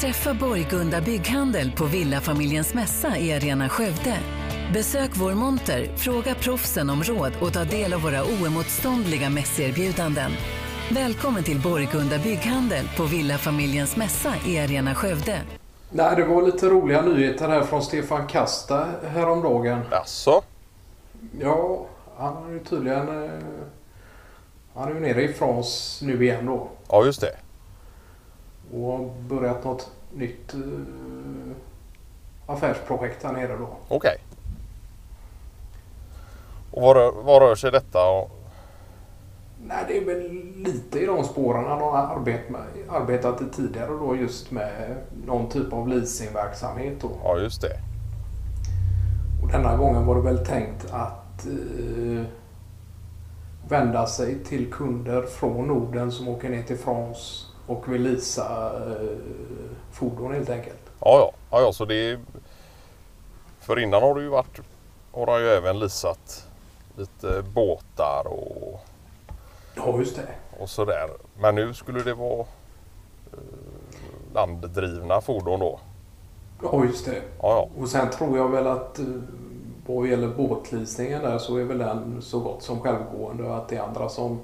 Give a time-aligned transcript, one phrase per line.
[0.00, 4.18] Träffa Borgunda Bygghandel på Villafamiljens mässa i Arena Skövde.
[4.72, 10.30] Besök vår monter, fråga proffsen om råd och ta del av våra oemotståndliga mässerbjudanden.
[10.90, 15.40] Välkommen till Borgunda Bygghandel på Villafamiljens mässa i Arena Skövde.
[15.90, 19.80] Nej, det var lite roliga nyheter här från Stefan Kasta häromdagen.
[19.90, 20.42] Jaså?
[21.40, 21.86] Ja,
[22.18, 23.24] han har ju tydligen...
[23.24, 23.30] eh,
[24.74, 26.68] Han är ju nere i France nu igen då.
[26.88, 27.36] Ja, just det.
[28.72, 30.60] Och börjat något nytt eh,
[32.46, 33.68] affärsprojekt här nere då.
[33.88, 34.16] Okej.
[36.70, 38.28] Och vad rör, vad rör sig detta om?
[39.62, 43.90] Nej, det är väl lite i de spåren han har arbet med, arbetat i tidigare
[43.90, 47.10] då just med någon typ av leasingverksamhet då.
[47.24, 47.80] Ja, just det.
[49.42, 52.24] Och denna gången var det väl tänkt att eh,
[53.68, 59.08] vända sig till kunder från Norden som åker ner till France och vill leasa eh,
[59.92, 60.78] fordon helt enkelt.
[61.00, 61.32] Ja, ja.
[61.50, 62.18] ja, ja så det är...
[63.60, 64.60] För innan har du ju varit...
[65.12, 66.46] Har han ju även leasat
[66.96, 68.80] lite båtar och,
[69.74, 70.28] Ja, just det.
[70.62, 71.10] och sådär.
[71.40, 72.40] Men nu skulle det vara
[73.32, 73.38] eh,
[74.34, 75.80] landdrivna fordon då.
[76.62, 77.14] Ja, just det.
[77.16, 77.68] Ja, ja.
[77.82, 79.04] Och sen tror jag väl att eh,
[79.86, 83.76] vad gäller båtleasingen där så är väl den så gott som självgående och att det
[83.76, 84.40] är andra som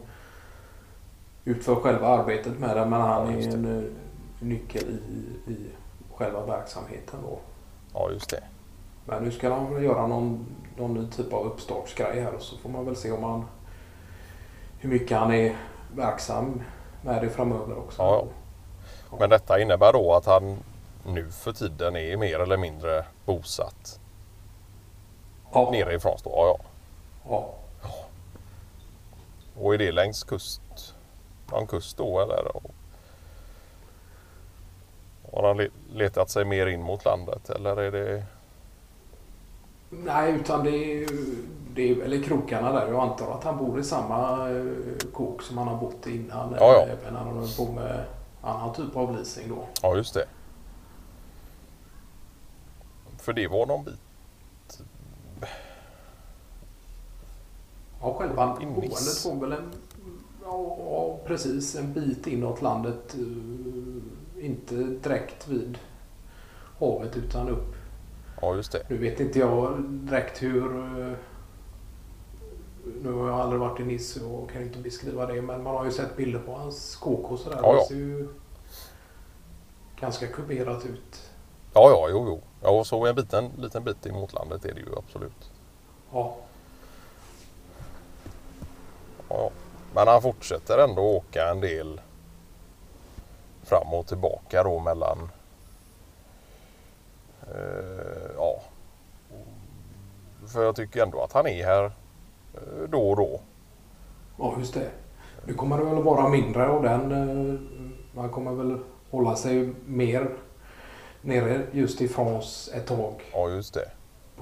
[1.45, 2.91] utför själva arbetet med den.
[2.91, 3.53] Men han Ja, är det.
[3.55, 5.71] en eh, nyckel i, i
[6.15, 7.39] själva verksamheten då.
[7.95, 8.43] Ja, just det.
[9.05, 12.59] Men nu ska han väl göra någon, någon ny typ av uppstartsgrej här och så
[12.59, 13.45] får man väl se om han
[14.79, 15.57] hur mycket han är
[15.95, 16.63] verksam
[17.03, 18.03] med det framöver också.
[18.03, 18.25] Ja,
[19.19, 20.57] Men detta innebär då att han
[21.07, 24.01] nu för tiden är mer eller mindre bosatt
[25.53, 25.71] ja.
[25.73, 26.31] nere i France då?
[26.31, 26.59] Ja, ja.
[27.29, 27.55] ja.
[29.63, 30.95] Och är det längs kust?
[31.53, 32.45] Någon kust då eller?
[35.33, 38.25] Har han le- letat sig mer in mot landet eller är det?
[39.91, 41.09] Nej, utan det är,
[41.75, 42.89] det är väl i krokarna där.
[42.89, 44.65] Jag antar att han bor i samma eh,
[45.13, 46.55] kåk som han har bott i innan.
[46.59, 46.87] Ja, ja.
[46.87, 48.05] Även när han håller på med
[48.43, 49.67] annan typ av leasing då.
[49.83, 50.27] Ja just det.
[53.19, 54.01] För det var någon bit.
[58.01, 59.73] Ja, själva boendet var väl en,
[60.45, 63.15] ja, precis en bit inåt landet.
[63.15, 65.79] eh, Inte direkt vid
[66.79, 67.75] havet utan upp.
[68.41, 68.83] Ja just det.
[68.91, 70.79] Nu vet inte jag direkt hur...
[71.11, 71.13] eh,
[73.03, 75.85] Nu har jag aldrig varit i Nice och kan inte beskriva det men man har
[75.85, 77.59] ju sett bilder på hans kåk och sådär.
[77.63, 77.81] Ja, ja.
[77.81, 78.29] Det ser ju
[80.01, 81.31] ganska kuberat ut.
[81.75, 82.41] Ja ja jo jo.
[82.63, 85.51] Ja och så en biten, liten bit emot landet är det ju absolut.
[86.13, 86.37] Ja,
[89.29, 89.51] ja.
[89.95, 92.01] Men han fortsätter ändå åka en del
[93.63, 95.29] fram och tillbaka då mellan
[97.43, 98.63] eh, ja.
[100.47, 101.85] För jag tycker ändå att han är här
[102.55, 103.41] eh, då och då.
[104.39, 104.91] ja just det.
[105.47, 107.13] Nu kommer det väl vara mindre av den.
[107.13, 107.61] eh,
[108.15, 108.79] Man kommer väl
[109.11, 110.31] hålla sig mer
[111.21, 113.15] nere just i France ett tag.
[113.33, 113.91] Ja just det.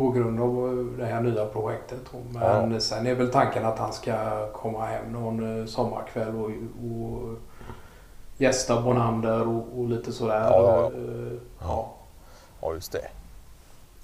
[0.00, 2.00] På grund av det här nya projektet.
[2.32, 6.50] Men sen är väl tanken att han ska komma hem någon eh, sommarkväll och,
[6.90, 7.36] och
[8.36, 10.40] gästa Bonander och, och lite sådär.
[10.40, 10.86] Ja, ja, ja.
[10.86, 11.92] Eh, ja.
[12.60, 13.08] Ja just det.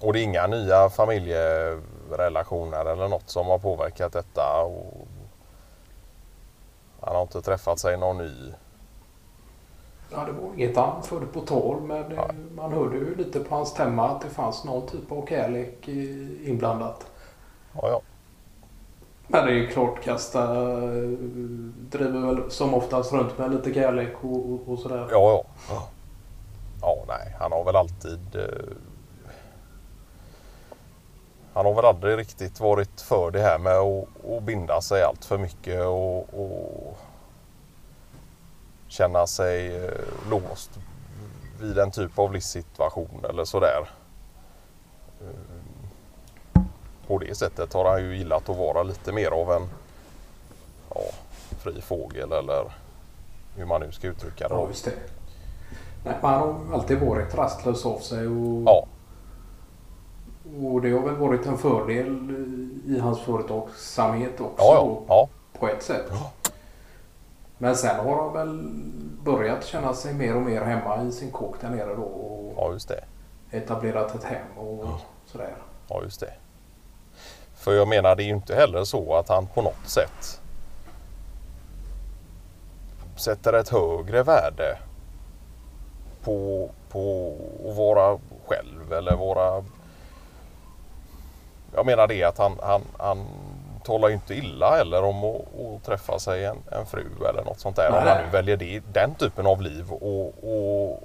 [0.00, 4.62] Och det är inga nya familjerelationer eller något som har påverkat detta.
[4.62, 5.06] Och
[7.00, 8.52] han har inte träffat sig någon ny.
[10.10, 12.36] Ja, det var inget han förde på tal men eh, Nej.
[12.56, 16.48] man hörde ju lite på hans stämma att det fanns någon typ av kärlek eh,
[16.50, 17.06] inblandat.
[17.72, 18.00] Ja, ja.
[19.28, 21.08] Men det är ju klart Kasta eh,
[21.90, 25.08] driver väl som oftast runt med lite kärlek och, och, och sådär.
[25.10, 25.88] Ja, ja.
[26.80, 28.36] Ja, nej, han har väl alltid...
[28.36, 28.76] Eh,
[31.54, 35.24] han har väl aldrig riktigt varit för det här med att, att binda sig allt
[35.24, 36.98] för mycket och, och
[38.96, 39.90] känna sig eh,
[40.30, 40.70] låst
[41.60, 43.90] vid en typ av livssituation eller sådär.
[45.20, 46.62] Eh,
[47.06, 49.68] På det sättet har han ju gillat att vara lite mer av en
[50.94, 51.00] ja,
[51.58, 52.72] fri fågel eller
[53.56, 54.54] hur man nu ska uttrycka det.
[54.54, 54.92] Ja, just det.
[56.04, 58.86] Nej, han har alltid varit rastlös av sig och, Ja,
[60.62, 62.30] och det har väl varit en fördel
[62.86, 65.28] i hans företagsamhet också ja, ja, ja.
[65.58, 66.06] på ett sätt.
[67.58, 68.62] Men sen har han väl
[69.24, 72.72] börjat känna sig mer och mer hemma i sin kåk där nere då och Ja,
[72.72, 73.04] just det.
[73.50, 74.88] etablerat ett hem och
[75.26, 75.56] sådär.
[75.88, 76.32] Ja, just det.
[77.54, 80.40] För jag menar, det är ju inte heller så att han på något sätt
[83.16, 84.78] sätter ett högre värde
[86.24, 87.34] på, på
[87.70, 89.64] att vara själv eller vara...
[91.74, 93.26] Jag menar det att han, han, han
[93.86, 97.60] talar ju inte illa eller om att, att träffa sig en, en, fru eller något
[97.60, 97.90] sånt där.
[97.90, 101.02] Nej, om man nu väljer det, den typen av liv och, och,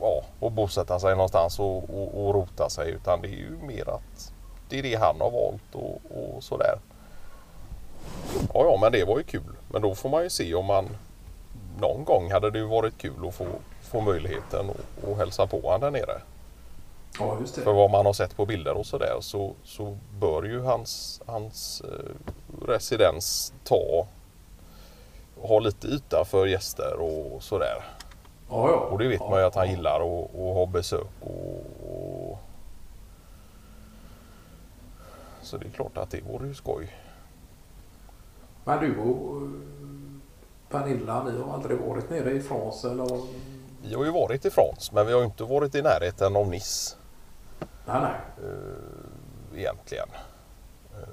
[0.00, 2.90] ja, och bosätta sig någonstans och, och, och rota sig.
[2.90, 4.32] Utan det är ju mer att
[4.68, 6.78] det är det han har valt och, och sådär.
[8.54, 9.56] Ja, ja, men det var ju kul.
[9.68, 10.88] Men då får man ju se om man
[11.80, 13.46] någon gång hade det ju varit kul att få,
[13.82, 16.20] få möjligheten att, att hälsa på honom där nere.
[17.18, 17.72] Ja, just För det.
[17.72, 22.66] vad man har sett på bilder och sådär så, så bör ju hans, hans eh,
[22.66, 24.06] residens ta
[25.42, 27.84] ha lite yta för gäster och sådär.
[28.48, 28.76] Ja, ja.
[28.76, 31.06] Och det vet ja, man ju att han gillar att att ha besök.
[31.20, 32.38] Och, och...
[35.42, 36.96] Så det är klart att det vore ju skoj.
[38.64, 39.48] Men du och
[40.70, 43.20] Pernilla, ni har aldrig varit nere i France eller?
[43.82, 46.96] Vi har ju varit i France men vi har inte varit i närheten av Nice
[47.86, 48.14] Nej, nej.
[48.48, 50.08] eh, egentligen.
[50.92, 51.08] Eh,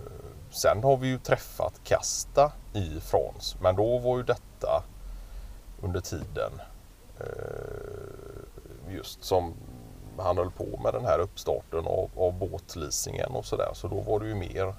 [0.50, 4.84] sen har vi ju träffat Kasta i France men då var ju detta
[5.82, 6.52] under tiden
[7.20, 9.54] eh, just som
[10.18, 13.70] han höll på med den här uppstarten av, av båtleasingen och sådär.
[13.74, 14.74] Så då var det ju mer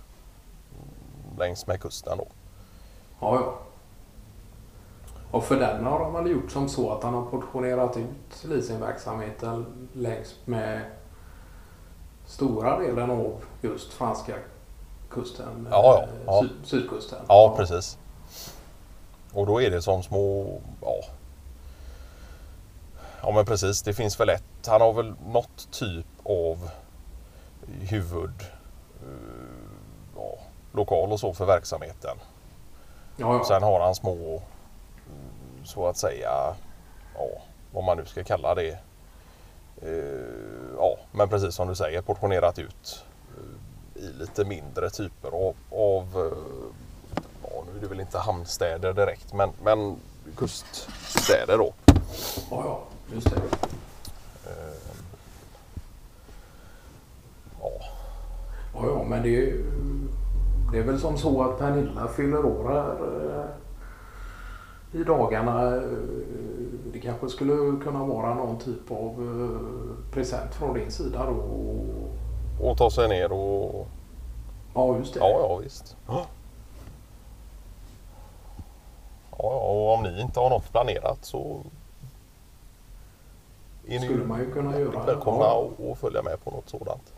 [1.39, 2.27] längs med kusten då.
[3.21, 3.59] Ja, ja.
[5.31, 9.89] Och för den har de väl gjort som så att han har portionerat ut leasingverksamheten
[9.93, 10.83] längs med
[12.31, 14.35] stora delen av just franska
[15.11, 15.69] kusten.
[15.71, 16.41] Ja, ja, eh, ja.
[16.41, 17.19] Syd, sydkusten.
[17.29, 17.99] Ja, precis.
[19.33, 20.95] Och då är det som små, ja.
[23.23, 24.67] Ja men precis, det finns väl ett.
[24.67, 26.71] Han har väl något typ av
[27.81, 28.43] huvud
[29.03, 29.09] eh,
[30.17, 30.39] ja,
[30.73, 32.17] lokal och så för verksamheten.
[33.17, 33.45] Ja, ja.
[33.45, 34.43] Sen har han små,
[35.65, 36.55] så att säga,
[37.15, 37.29] ja,
[37.73, 38.79] vad man nu ska kalla det.
[39.83, 43.05] Eh, ja, men precis som du säger, portionerat ut
[43.37, 46.39] eh, i lite mindre typer av, av eh,
[47.43, 49.97] ja, nu är det väl inte hamnstäder direkt, men, men
[50.37, 51.73] kuststäder då.
[52.51, 52.83] ja, ja.
[53.15, 53.41] Just det.
[57.61, 57.81] Ja,
[58.75, 59.65] Ja, ja, men det är,
[60.73, 63.47] det är väl som så att Pernilla fyller år här
[64.93, 65.83] i dagarna.
[67.01, 71.43] Det kanske skulle kunna vara någon typ av eh, present från din sida då.
[72.69, 73.87] och ta sig ner och
[74.75, 75.21] Ja, just det.
[75.21, 75.97] Ja, ja visst.
[76.09, 76.27] Ja,
[79.39, 81.61] ja, och om ni inte har något planerat så
[83.89, 85.05] är ni skulle man ju kunna göra.
[85.05, 85.69] välkomna Ja.
[85.93, 87.13] att följa med på något sådant.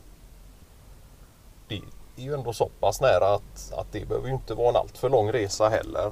[1.69, 1.75] Det
[2.17, 5.09] är ju ändå så pass nära att, att det behöver ju inte vara en alltför
[5.09, 6.11] lång resa heller.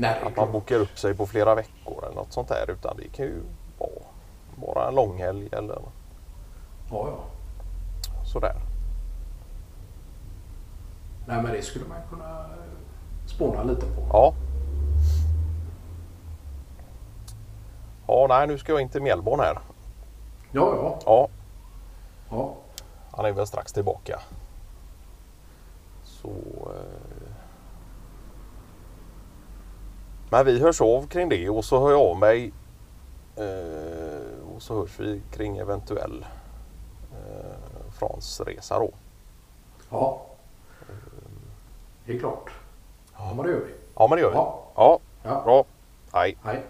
[0.00, 2.70] Nej, Att man bokar upp sig på flera veckor eller något sånt där.
[2.70, 3.42] Utan det kan ju
[3.78, 3.90] vara
[4.56, 5.78] bara en långhelg eller
[6.90, 7.18] Ja, ja.
[8.24, 8.54] sådär.
[11.26, 12.46] Nej, men det skulle man kunna
[13.26, 14.02] spåna lite på.
[14.12, 14.34] Ja.
[18.06, 19.58] Ja, nej nu ska jag in till Mjällborn här.
[20.52, 20.98] Ja, ja.
[21.06, 21.28] Ja,
[22.30, 22.54] ja.
[23.10, 24.20] han är väl strax tillbaka.
[26.04, 26.28] Så...
[26.28, 27.27] Eh...
[30.30, 32.52] Men vi hörs av kring det och så hör jag av mig.
[33.36, 34.54] Eh...
[34.56, 36.26] Och så hörs vi kring eventuell
[37.12, 37.90] eh...
[37.98, 38.90] Fransresa då.
[39.90, 40.20] ja.
[42.06, 42.50] Det är klart.
[43.16, 43.72] Ja, men det gör vi.
[43.94, 44.36] Ja men det gör vi.
[44.36, 44.98] Ja.
[45.22, 45.64] Ja, bra.
[46.12, 46.36] Hej.
[46.44, 46.62] Hej.